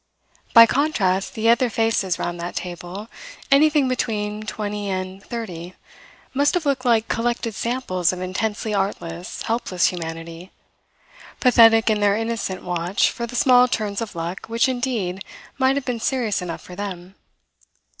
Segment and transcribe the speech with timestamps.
[0.55, 3.07] By contrast, the other faces round that table,
[3.51, 5.75] anything between twenty and thirty,
[6.33, 10.49] must have looked like collected samples of intensely artless, helpless humanity
[11.39, 15.23] pathetic in their innocent watch for the small turns of luck which indeed
[15.59, 17.13] might have been serious enough for them.